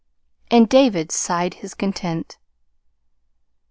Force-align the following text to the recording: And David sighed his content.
And 0.49 0.67
David 0.67 1.11
sighed 1.11 1.53
his 1.53 1.75
content. 1.75 2.39